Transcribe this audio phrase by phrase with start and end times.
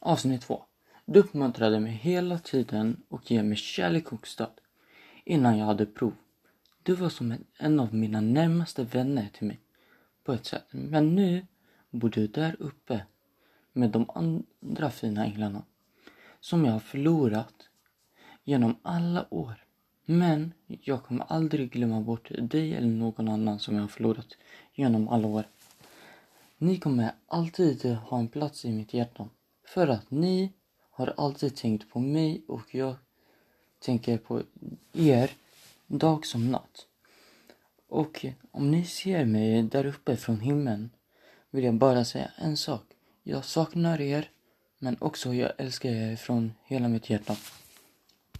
[0.00, 0.64] Avsnitt 2.
[1.04, 4.60] Du uppmuntrade mig hela tiden och ger mig kärlek och stöd.
[5.24, 6.14] Innan jag hade prov.
[6.82, 9.60] Du var som en, en av mina närmaste vänner till mig.
[10.24, 10.66] På ett sätt.
[10.70, 11.46] Men nu
[11.90, 13.04] bor du där uppe.
[13.72, 15.62] Med de andra fina änglarna.
[16.40, 17.68] Som jag har förlorat.
[18.44, 19.64] Genom alla år.
[20.04, 24.36] Men jag kommer aldrig glömma bort dig eller någon annan som jag har förlorat
[24.74, 25.44] genom alla år.
[26.58, 29.28] Ni kommer alltid ha en plats i mitt hjärta.
[29.66, 30.52] För att ni
[30.90, 32.96] har alltid tänkt på mig och jag
[33.78, 34.42] tänker på
[34.92, 35.30] er
[35.86, 36.86] dag som natt.
[37.88, 40.90] Och om ni ser mig där uppe från himlen
[41.50, 42.84] vill jag bara säga en sak.
[43.22, 44.30] Jag saknar er
[44.78, 47.36] men också jag älskar er från hela mitt hjärta.